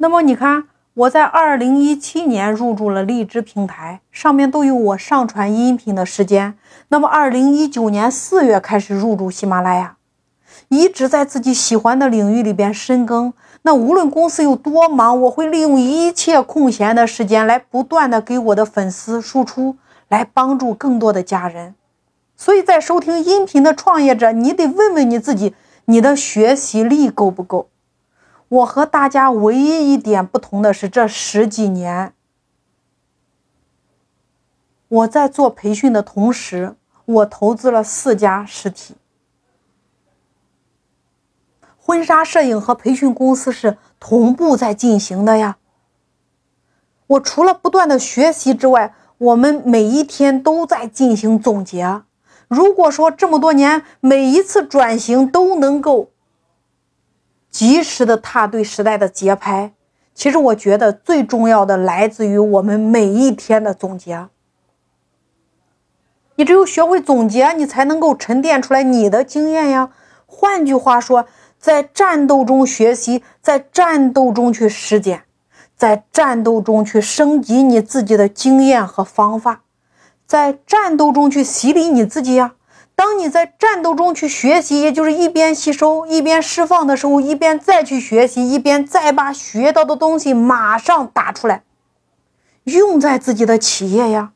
[0.00, 6.56] 那么你看，我在二零一七年入驻了荔枝平台，上面都有我上传音频的时间。
[6.90, 9.96] 那么二零一九年四月开始入驻喜马拉雅，
[10.68, 13.32] 一直在自己喜欢的领域里边深耕。
[13.62, 19.76] 那无论公司有多忙，我会利用一切空闲的时间来不断的给我的粉丝输出，
[20.08, 21.74] 来帮助更多的家人。
[22.36, 25.56] 所以在收听音频的创业者，你得问问你自己，
[25.86, 27.68] 你的学习力够不够？
[28.48, 32.14] 我和大家唯一一点不同的是，这十几年
[34.88, 38.94] 我在做培训的同时，我投资了四家实体。
[41.78, 45.58] 婚纱摄影和培训公司是同步在进行的呀。
[47.06, 52.02] 我除了不断的学习之外，我们每一天都在进行总结。
[52.46, 56.10] 如果说这么多年每一次转型都能够
[57.50, 59.72] 及时的踏对时代的节拍，
[60.14, 64.28] 其实我觉得最重要的来自于我们每一天的总结。
[66.36, 69.90] 你只有学会总结，你才能够沉淀出来你的经验呀。
[70.26, 71.26] 换句话说。
[71.60, 75.24] 在战斗中学习，在战斗中去实践，
[75.76, 79.62] 在战斗中去升级你自己的经验和方法，
[80.24, 82.54] 在战斗中去洗礼你自己呀。
[82.98, 91.62] 当你在战斗中去学习，也就是一边吸收一边释放的时候，一边再去学习，一边再把学到的东西马上打出来，
[92.64, 94.32] 用在自己的企业呀。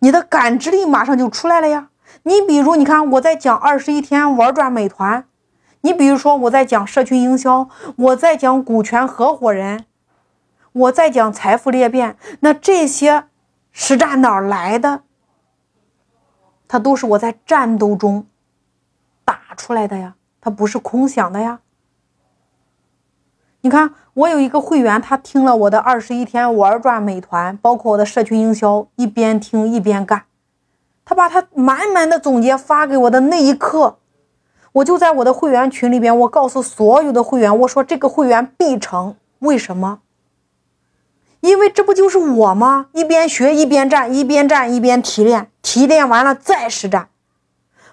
[0.00, 1.90] 你的感知力马上就出来了呀。
[2.24, 5.24] 你比如，你看我在讲二十一天玩转美团。
[5.82, 9.84] 你比如说，我在讲社群营销，我在讲股权合伙人，
[10.72, 13.26] 我在讲财富裂变，那这些
[13.70, 15.02] 实战哪来的？
[16.72, 18.24] 它都是我在战斗中
[19.26, 21.60] 打出来的呀，它不是空想的呀。
[23.60, 30.22] 你看，我有一个会员，他听了我的二十一天玩转美团，包括我的社群营销，一边听一边干，
[31.04, 33.98] 他把他满满的总结发给我的那一刻。
[34.72, 40.00] 我就在我的会员群里边，我告诉所有的会员，我说这个会员必成，为什么？
[41.40, 42.86] 因为这不就是我吗？
[42.92, 47.08] 一边学一边战，一边战一边提炼，提炼完了再实战。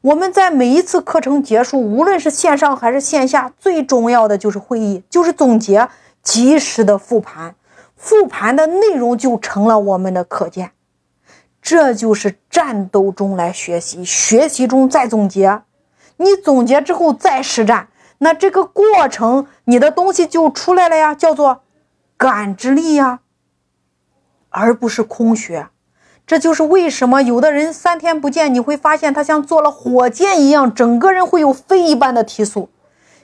[0.00, 5.86] 我们在每一次课程结束，无论是线上还是线下，最重要的就是会议，就是总结，
[6.22, 7.54] 及时的复盘，
[7.94, 10.72] 复盘的内容就成了我们的课件。
[11.60, 15.60] 这就是战斗中来学习，学习中再总结。
[16.16, 21.60] 你总结之后再实战，那这个过程你的东西就出来了呀，叫做
[22.16, 23.20] 感知力呀，
[24.48, 25.68] 而不是空学。
[26.26, 32.68] 这就是为什么有的人三天不见，你会发现他像坐了火箭一样，整个人会有飞一般的提速，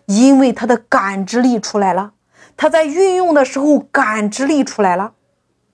[0.07, 2.13] 因为他的感知力出来了，
[2.57, 5.15] 他在运用的时候感知力出来了。